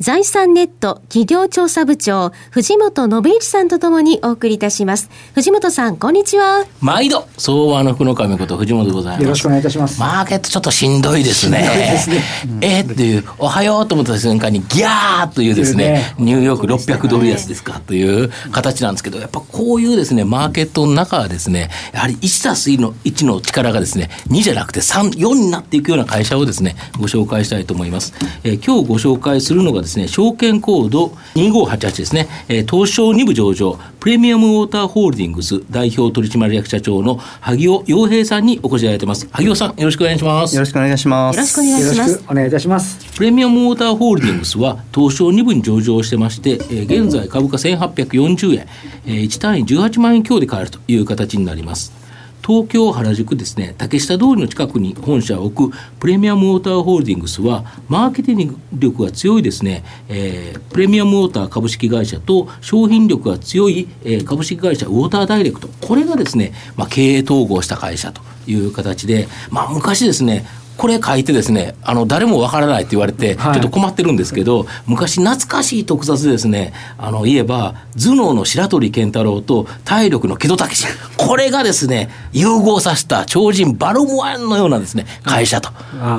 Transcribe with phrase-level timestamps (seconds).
[0.00, 5.08] 財産ネット企業調査部長、藤本信之さんとともにお送りいたします。
[5.34, 6.66] 藤本さん、こんにちは。
[6.80, 9.22] 毎度、相場の福の神こと藤本でございます。
[9.22, 10.00] よろしくお願いいたします。
[10.00, 11.96] マーケットちょっとしんどいですね。
[12.02, 28.12] すねうん、 えー、っていう、おはようと思った瞬間にギャーというですね、ねニューヨーク600ドル安ですかという形なんですけど、やっぱこういうですね、マーケットの中はですね、やはり1たす1の1の力がですね、2じゃなくて3、4になっていくような会社をですね、ご紹介したいと思います。
[28.42, 39.28] えー、今日ご紹介するのがですね、証券コード2588ですね、えー、東証2部上場、プレミアムウォーターホールディングス代表取締役社長の萩尾洋平さんにお越しいただいてます。
[39.30, 40.54] 萩尾さん、よろしくお願いします。
[40.54, 41.36] よろしくお願いします。
[41.36, 42.24] よろしくお願いします。
[42.28, 43.14] お願いいたします。
[43.14, 48.66] プレミアムウォーターホールディングスは東証2部に上場してまして、えー、現在株価1840円、
[49.06, 52.03] えー、1単位18万円強で買えるという形になります。
[52.46, 65.68] 東京原宿ですね竹下通りの近くに本社を置くプレミアムウォーターホールディングスはマーケティング力が強いですね、えー、プレミアムウォーター株式会社と商品力が強い、えー、株式会社ウォーターダイレクト。
[65.80, 70.44] これがですね、まあ、経営統合した会社という形で、まあ、昔ですね
[70.76, 80.86] これ書いてですねあの誰もわからないって言われて、ちょっと困ってるんですけど、昔懐かしい特撮ですねあの言えば頭脳の白鳥健太郎と体力の木戸武
[81.16, 85.70] これがですね融合させた超人バルモアンのようなですね会社と。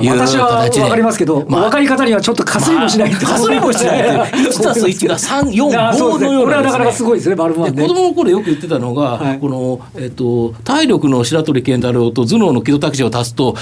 [0.02, 13.54] いう形で、うん、私は分かりますけど、まあ、分かり方にはちょっとかすりもしない、まあ、かすりもしない1たす1が345のような、ね、これはなかなかすごいですねバルモアン、ね、子供の頃よく言ってたのが、はい、この、えっと、体力の白鳥健太郎と頭脳の木戸武を足すと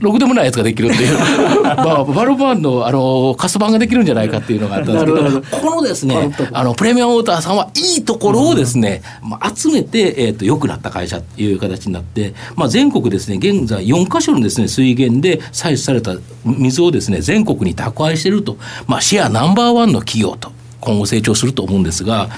[0.00, 1.16] 6でもないやつができるっていう。
[1.62, 18.56] まあ、バルバンのあのカス版ができるんじゃないかっていうのがあったんですけどこのですねあのプレミアムウォーターさんはいいところをですね、まあ、集めて、えーと、良くなった会社という形になって、まあ、全国ですね現在4か所のですね水源で採取された水をですね全国に宅配していると、
[18.86, 20.50] まあ、シェアナンバーワンの企業と
[20.80, 22.28] 今後成長すると思うんですが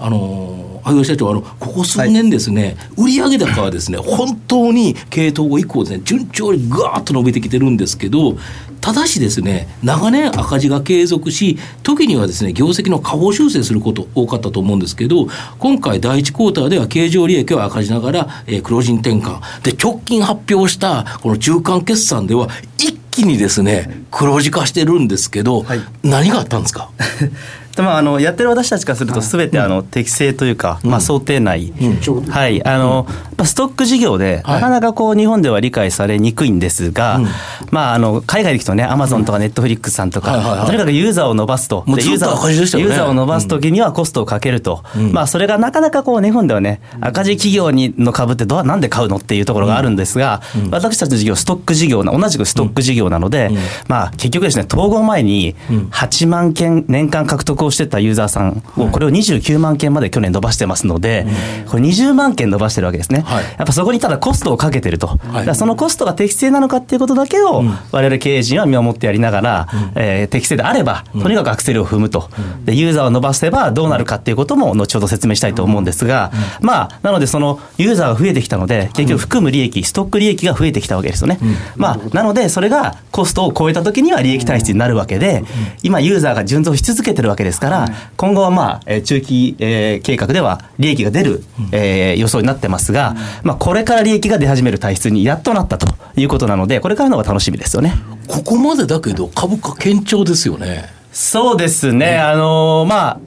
[0.00, 8.36] あの萩尾社長あのここ数年ですね、はい、売上高はですね本当に系統後以降ですね順調にガーッと伸びてきてるんですけど
[8.80, 15.26] ただしですね長年赤字が継続し時にはですね業績の下方修正すること多かったと思うんですけど
[15.58, 22.48] 今回第1クォーターでは経常利益は赤字ながら、えー、黒字転換で直近発表したこの中間決算では
[22.78, 26.90] 一気にですね黒字化してるんですけど、はい、何があったんですか
[27.82, 31.72] まあ、あのやってる私たちからすると、すべてあの適正というか、まあ、想定内、
[32.28, 33.06] はい、あの
[33.44, 37.20] ストック事業で、なかなかこう日本では理解されにくいんですが、
[37.70, 53.50] まあ、あの海外で行くとね、アマゾンとかネットフリックスさんとか、とにかくユーザーを伸ばすと、ユーザーユーザーを伸ばすときにはコストをかけると、まあ、それがなかなかこう日本ではね、赤字企業にの株ってどうなんで買うのっていうところがあるんですが、私たちの事業、ストック事業な、同じくストック事業なので、
[53.86, 55.54] まあ、結局ですね、統合前に
[55.90, 61.26] 8万件年間獲得をしてたユーザーさんを、これを29万件まで去年伸ばしてますので、
[61.66, 63.24] これ20万件伸ばしてるわけですね。
[63.58, 65.18] やっぱそこにただコストをかけてると。
[65.54, 72.28] そのコストが適正なのかっていうことだけを、我々経営陣は見守ってやりながら、えー、適正であれば、とにかくアクセルを踏むと。
[72.64, 81.38] で、ユーザーを伸ばせばどうなるかっていうことも後ほど説明したいと思うんですが、まあ、なのでそのユーザーが増えてきたので、結局含む利益、ストック利益が増えてきたわけですよね。
[81.76, 85.44] まあ、なのでそれがコストを超えた時には利益体質になるわけで、
[85.82, 97.94] 今ユーザーが順増し続けてるわけですから、今後はまあ、中期、えー、計画では利益が出る、えー、予想になってますが、まあ、これから利益が出始める体質にやっとなったということなので、これからの方が楽しみですよね。
[98.28, 100.90] ここまでだけど、株価堅調ですよね。
[101.12, 102.18] そうですね。
[102.18, 103.18] あのー、まあ、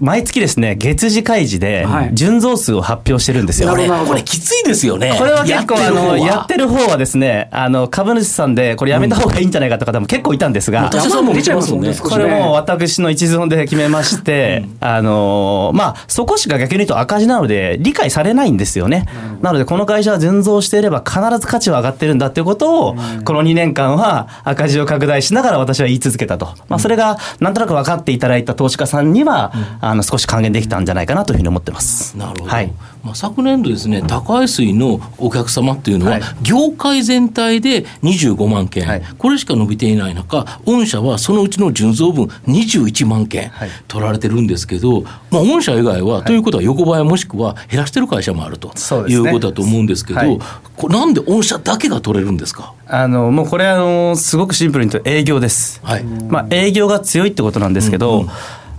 [0.00, 3.70] 毎月ですね、月次開示で、純増数を発表してるんですよ。
[3.70, 5.14] これ、これきついですよね。
[5.18, 11.94] これは結構、あの、やってる方はですね、あの、株主さんで、これやめた方がいいんじゃないかって方も結構いたんですが、私さんも出ちゃいますもんね。
[12.00, 19.06] これも私の一存で決めまして、 あの、まあ、そこしか逆に言うと赤字なので、理解されないんですよね。
[19.40, 26.50] なので、この会社は純増していれば必ず価値は上がってるんだっていうことを、この2年間は赤字を拡大しながら私は言い続けたと。
[26.68, 32.16] まあ、それが、なんとなく分かっていただいた投資家さんには、あの少し還元できたんじゃないかなというふうに思ってます。
[32.16, 32.72] なるほど、はい。
[33.02, 39.02] まあ、昨年度ですね、高江水のお客様っていうのは、業界全体で25万件、はい。
[39.18, 43.70] これしか伸びていない中、御社はそのうちの純増分21万件はい。
[43.88, 48.72] 取られてるんですけど、まあ、御社以外は、ということは横ばいもしくは減らしてる会社もあると
[49.08, 50.38] いうことだと思うんですけど、はい。
[50.76, 52.72] これなんで御社だけが取れるんですか？
[52.86, 56.04] あのもうこれあのすごくシンプルに言うと営業です、はい。
[56.04, 58.26] まあ、営業が強いってことなんですけど、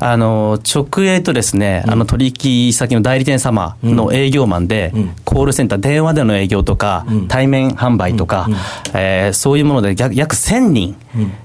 [0.06, 4.92] あの直営とですね、あの取引先の代理店様の営業マンで、
[5.24, 8.48] コールセンター、電話での営業とか、対面販売とか、
[8.94, 10.96] えーそういうもので約約1000人、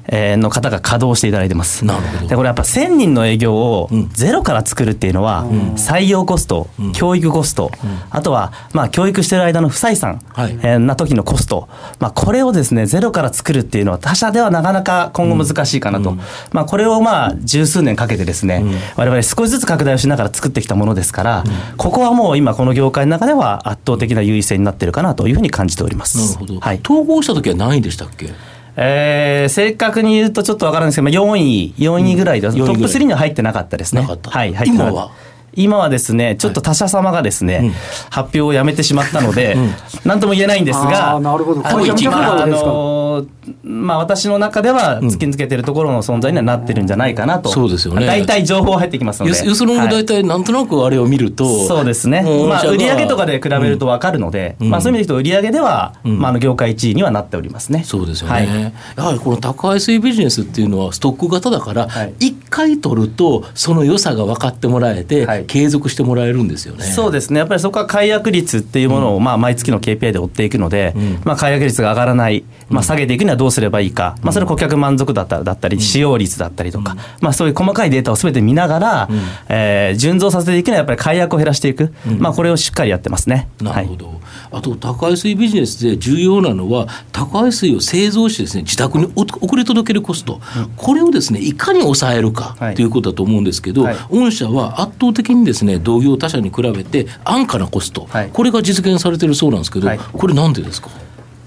[0.09, 1.85] えーの方が稼働していただいてます。
[1.85, 2.29] なるほど。
[2.29, 5.45] でこれやっぱ1000人の営業をゼロから作るっていうのは、
[5.77, 7.71] 採用コスト、教育コスト、
[8.11, 10.59] あとは、まあ、教育してる間の不採算、はい。
[10.63, 11.69] えーな時のコスト、
[12.01, 16.17] まあ、これをですねゼロから作るっていうのは他社ではなかなか今後難しいかなと、
[16.53, 18.48] まあ、これをまあ十数年かけてですね、
[18.97, 21.45] 我々少しずつ拡大をしながら作ってきたものですから、
[21.77, 26.19] ここはもう今この業界の中では圧倒的な優位性になっているかなというふうに感じております。
[26.19, 26.81] なるほど、はい。
[26.85, 28.31] 統合した時は何位でしたっけ？
[28.77, 34.03] えー正確に言うとちょっとわからないんですけど、まあ、4位、4位ぐらいで、うん4位ぐらいトップ3には入ってなかったですね。
[34.03, 35.11] なかったはい、入ってなかった
[35.55, 37.73] 今はですね、ちょっと他社様がですね、
[38.11, 39.57] 発表をやめてしまったので、
[40.05, 41.67] なんとも言えないんですが、なるほど。
[41.67, 43.29] あのー
[43.63, 47.49] まあ私の中では突き抜けてるところの存在にはなってるんじゃないかなと。
[47.49, 48.07] そうですよね。
[48.07, 49.39] 大体情報入ってきますので。
[49.39, 49.89] よよそのはい。
[49.89, 54.71] 大体なんとなくあれを見ると、そうですね、まあ、売上とかで比べると分かるので、うん。
[54.71, 56.19] まあ、そういう意味で言うと、売上では、ん。
[56.19, 57.83] まあ、あの業界1位にはなっておりますね。
[57.85, 58.47] そうですよね、はい。
[58.97, 62.15] やはりこの高い水ビジネスっていうのはストック型だからはい。
[62.21, 66.85] 一回取るとその良さが分かってもらえて、はい継続してもらえるんですよね。
[66.85, 71.21] そうですね、やっぱりそこは解約率っていうものを、まあ、毎月の KPI で追っていくので、ん。
[71.25, 79.09] まあ、解約率が上がらない、まあ、下げていくにはどうすればいいか、まあ、それは顧客満足だっただったり、使用率だったりとか、まあ、そういう細かいデータをすべて見ながら、
[79.49, 83.49] えー順増させていくには、やっぱり解約を減らしていく、まあ、これをしっかりやってますね。
[83.61, 84.21] なるほど、
[84.51, 90.41] あと高い水ビジネスで重要なのは高い水を製造してですね自宅にお送り届けるコスト、
[90.77, 93.97] これをですねいかに抑えるかはいということだと思うんですけど、はい。
[94.11, 98.31] 御社は圧倒的にですね同業他社に比べて安価なコスト、はい。
[98.33, 99.99] これが実現されてるそうなんですけど、はい。
[99.99, 100.91] これなんでですか？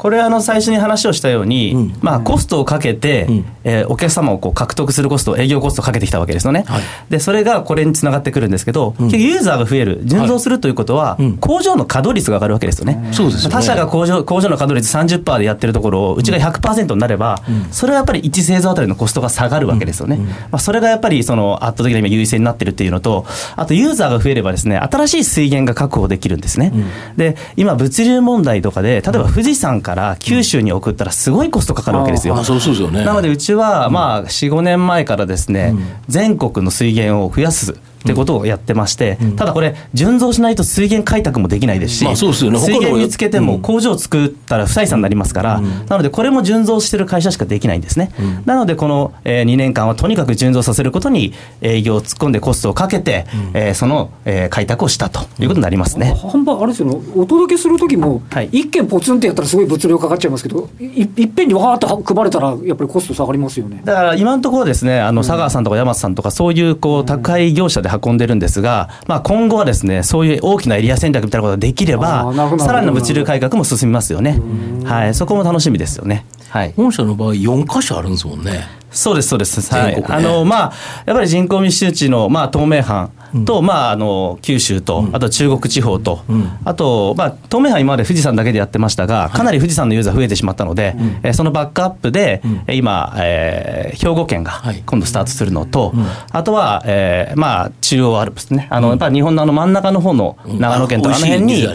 [0.01, 1.95] これあの最初に話をしたように、うん。
[2.01, 3.45] まあ、コストをかけて、うん。
[3.63, 6.81] えーお客様をこう獲得するコスト、営業コストをかけてきたわけですよね、はい。
[7.09, 11.38] でそれがこれにつながってくるんですけど、結局ユーザーが増える、純増するということは、うん。
[11.38, 13.12] 工場の稼働率が上がるわけですよね。
[13.12, 13.53] そうですよね。
[13.53, 17.39] 他社が工場工場の稼働率30%でやってるところを、うちが100%になれば、
[17.69, 20.18] それはやっぱり1製造あたりのコストが下がるわけですよね。
[20.50, 26.74] まあ、それがやっぱりその圧倒的な今優位性になってるっていうのと、あとユーザーが増えればですね、新しい水源が確保できるんですね。
[27.18, 32.36] で、今物流問題とかで、例えば富士山から九州に送ったらすごいコストかかるわけですよ。
[32.36, 35.74] あそうそうですよねなのでうちはまあ4、5年前からですね、
[36.08, 37.76] 全国の水源を増やす。
[38.01, 42.59] ってことをやってまして、ただこれ、純増しないと水源開拓もできないですし、まあそうですよね。
[42.59, 43.62] 水源見つけてもうん。
[43.62, 48.12] 工場を作ったら不採算になりますから、なのでこれも純増してる会社しかできないんですね。
[48.45, 56.13] なので、このえー2年間はとにかく純増させることに営業を突っ込んでコストをかけて、えーそのえー開拓をしたということになりますね。
[56.18, 57.00] 販売あれですよね。
[57.15, 58.50] お届けする時もはい。
[58.51, 63.81] 一件ポツンってやったらすごい物量かかっちゃいますけどいいっぺんにわーっと配れたらやっぱりコスト下がりますよね。
[63.86, 74.40] だから今のところですね、あの佐川さんとか山津さんとか、そういうこう宅配業者で運んでるんですが、まあ、今後はですね、そういう大きなエリア戦略みたいなことができれあばーなるほ、どさらにの物流改革も進みますよね。
[74.84, 76.26] はい、そこも楽しみですよね。
[76.50, 76.74] はい。
[76.76, 78.68] 御社の場合4箇所あるんですもんね。
[78.92, 79.74] そうです、そうです。
[79.74, 80.04] はい。
[80.08, 80.74] あの、まあ、
[81.06, 83.10] やっぱり人口密集地の、まあ、東名阪
[83.46, 86.24] と、まあ、あの、九州と、あと中国地方と、
[86.65, 94.84] あと、まあ、東名阪今まで富士山だけでやってましたが、かなり富士山のユーザー増えてしまったので、えーそのバックアップで、えー今、えー兵庫県がはい。
[94.86, 95.94] 今度スタートするのと、
[96.32, 98.68] あとは、えーまあ、中央アルプスね。
[98.70, 101.65] あの、やっぱり日本のあの真ん中の方の長野県とかあの辺に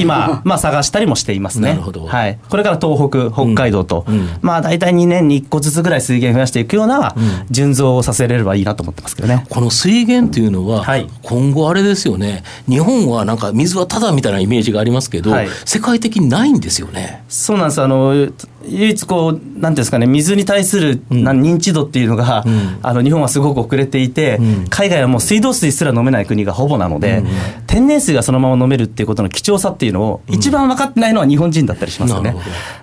[0.00, 1.78] 今、まあ、探したりもしていますね。
[2.08, 2.38] はい。
[2.48, 4.28] これから東北、北海道と、うん。
[4.42, 7.14] まあ、大体2年に1個ずつぐらい水源増やしていくような
[7.50, 9.46] 純増をさせれればいいなと思ってますけどね。
[9.48, 17.22] この水源っていうのは、はい今後あれですよね、日本はなんか水はただみたいなイメージがありますけど、はい世界的にないんですよね。
[17.28, 17.82] そうなんです。
[17.82, 18.28] あの、
[18.68, 22.78] 唯一こう、なんていうんですかね、水に対する、な認知度っていうのが、ん。
[22.82, 24.66] あの、日本はすごく遅れていて、ん。
[24.68, 27.22] 海外はもう水道水すら飲めない国がほぼなので、
[27.66, 32.36] 天然水がそのまま飲めるっていうことの貴重さっていうのを、一番分かってないのは日本人だったりしますよね。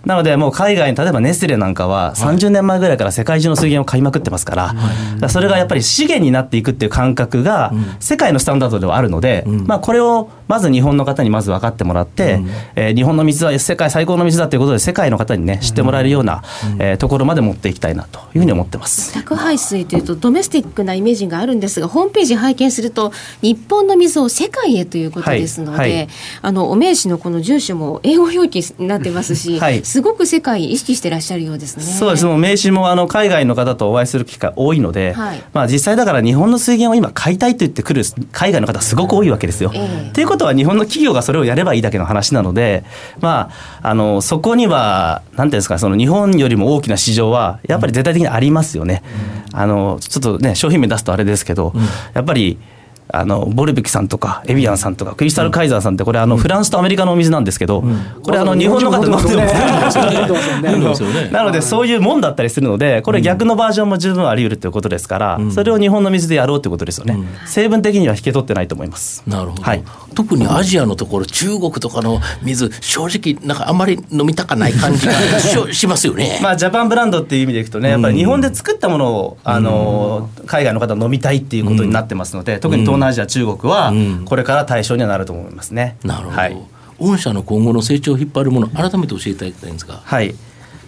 [0.05, 4.77] なので、もう海外に、例えばネスレなんかは、30年前ぐらいから世界中の水源を買いまくってますから、だか
[5.21, 12.41] らそれがやっぱり資源になっていくっていう感覚が、世界のスタンダードではあるので、まあ、これをまず日本の方にまず分かってもらって、
[12.75, 19.13] えー日本の水は世界最高の水だということで、世界の方にね、知っってもらえるような、うん、えー、ところまで持っていきたいなというふうに思ってます。
[19.13, 23.11] 宅配水というとドメスティックなイメージがあるんですがホームページ拝見すると
[23.41, 26.07] 日本の水を世界へということですので、はいはい、
[26.43, 31.83] あのお名刺のこの住所も英語表記になってますし、 はい、すごく世界意識してらっしゃるようですね。
[31.83, 32.25] そうです。
[32.25, 35.15] もう名刺もあの海外の方とお会いする機会多いので、
[35.53, 39.69] まあ、実際だから日本の水源を今買いたいと言ってくる海外の方すごく多いわけですよ。
[39.69, 40.11] と、え。
[40.13, 42.83] ー、いうことは日本の企業がそれをやればいいだけの話なので、
[43.19, 43.51] ま
[43.81, 49.03] あ、あのそこには何ていうんですかその日本よりも大きな市場はやっぱり絶対的にありますよね。
[49.53, 51.81] うん、あのちょっとね商品名出すとあれですけど、うん、
[52.13, 52.59] やっぱり
[53.15, 57.83] あのボルベキさんとかエビアンさんとかクリスタルカイザーさんってこれあのフランスとアメリカのお水なんですけど、
[58.23, 61.29] これあの日本の方飲んでるんですよね。
[61.29, 67.17] なのでそういうもんだったりするのでこれ逆のバージョンも十分あり得るということですからそれを日本の水でやろうということですよね。
[67.45, 69.21] 成分的には引け取ってないと思います。
[69.27, 69.61] なるほど。
[69.61, 75.13] はい、特にアジアのところ中国とかの水正直なんかあんまり飲みたかない感じが
[75.73, 76.39] しますよね。
[76.43, 83.93] まあジャパンブランドっていう意味でいくとねやっぱり日本で作ったものをあの海外の方飲みたいっていうことになってますので特に東南アジア中国は
[84.25, 85.97] これから対象にはなると思いますね。
[86.03, 86.57] なるほど、はい、
[86.99, 90.01] 御社の今後の成長を引っ張るもの改めて教えていただきたいんですが。
[90.03, 90.35] はい。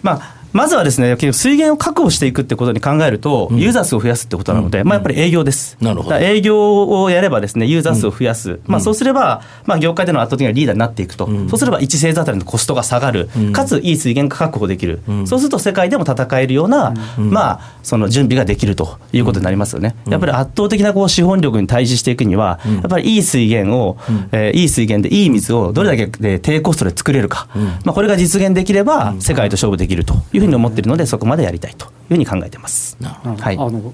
[0.01, 5.75] まあまずはですね、水源を確保していくってことに考えると、ユーザー数を増やすってことなので、うん、まあ、やっぱり営業です。
[5.81, 6.15] なるほど。
[6.15, 8.51] 営業をやればですね、ユーザー数を増やす。
[8.51, 11.25] うん、まあ、そうすれば、まあ、業界での圧倒的なリーダーになっていくと。
[11.25, 13.29] うん、そうすれば、1製図あたりのコストが下がる。
[13.51, 15.01] かつ、いい水源が確保できる。
[15.25, 19.97] そうすると、世界でも戦えるような、まあ、その準備ができるということになりますよね。
[20.07, 23.97] やっぱり圧倒的なこう資本力に対峙していくには、やっぱりいい水源を、
[24.31, 27.49] えー、いい水源でいい水をどれだけで低コストで作れるか。
[27.83, 32.97] まあ、これが実現できれば、世界と勝負できるというふうに思っているので、そこまでやりたいというふうに考えてます。
[33.01, 33.93] はい、あの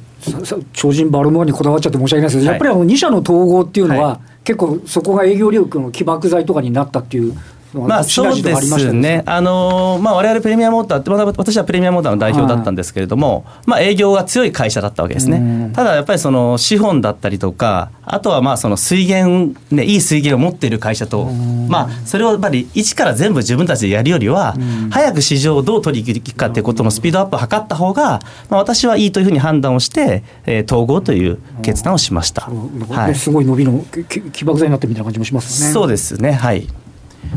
[0.74, 2.38] 超人バルモアにこだわっちゃって申し訳ないです。
[2.38, 7.34] けど、はい、やっぱりあの2社の統合っていうのは、はい、結構そこが営業力の起爆剤とかになったっていう
[7.74, 15.72] まあそうですね、あのまあ我々プレミアモーターって、私はプレミアモーターの代表だったんですけれども、はい、まあ営業が強い会社だったわけですね。
[15.74, 24.56] ただやっぱりその資本だったりとか、あとはまあその水源、ね、いい水源を持っている会社と、まあそれをやっぱり一から全部自分たちでやるよりは、
[24.90, 32.50] 早く市場をどう取り組むかということのスピードアップを図った方が、まあ私はいいというふうに判断をして、えー、統合という決断をしました。
[32.90, 33.86] はい、すごい伸びの
[34.34, 35.72] 起爆剤になってみたいな感じもしますね。
[35.72, 36.68] そうですね、はい。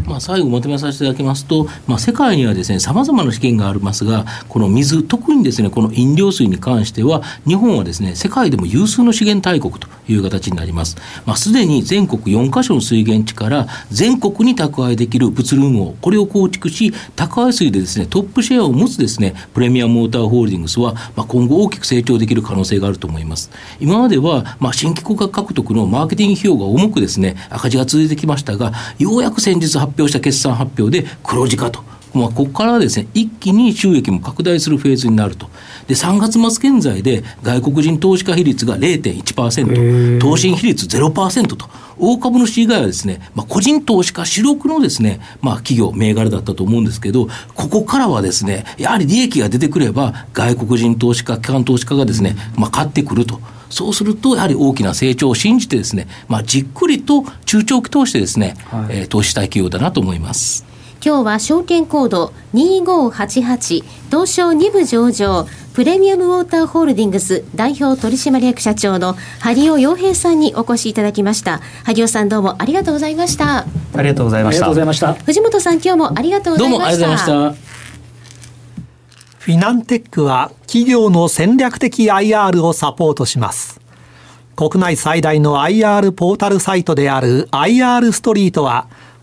[0.06, 10.96] まあ、最後まとめさせていただきますと、まあ、世界にはですね、ざまな試験がありますが、この水、特にですね、この飲料水に関しては、日本はですね、世界でも有数の資源大国という形になります。
[11.26, 23.50] まあ、すでに全国4カ所の水源地から全国に宅配できる物流網、これを構築し、宅配水でですね、トップシェアを持つですね、プレミアムモーターホールディングスは、まあ、今後大きく成長できる可能性があると思います。
[23.80, 31.93] 今までは、まあ、新規顧客獲得のマーケティング費用が重くですね、赤字が続いてきましたが、ようやく先日発表した決算発表で黒字化と。
[32.14, 35.48] まあ、ここからはですね、一気に収益も拡大するフェーズになると。
[35.88, 41.68] で、3月末現在で外国人投資家比率が0.1%、投資比率0%と、
[41.98, 53.40] 大株主以外はですね、まあ、個人投資家主力のですね、まあ、企業、銘柄だったと思うんですけど、ここからはですね、やはり利益が出てくれば、外国人投資家、機関投資家がですね、まあ、買ってくると。
[53.70, 60.64] そうすると、やはり大きな成長を信じてですね、まあ、じっくりと中長期投資でですね、はい、えー、投資したい企業だなと思います。
[61.04, 71.60] 今日は証券コード2588東証2部上場プレミアムウォーターホールディングス代表取締役社長の萩尾洋平さんにお越しいただきました。
[71.84, 73.66] 萩尾さんどうもありがとうございました。
[73.94, 74.58] ありがとうございまし
[74.98, 75.12] た。
[75.12, 76.76] 藤本さん今日もありがとうございました。
[76.76, 77.74] どうもありがとうございました。
[79.40, 83.78] フィナンテックは企業の戦略的 IR をサポートします。
[84.56, 88.86] 国内最大の IR ポータルサイトである IR ストリートは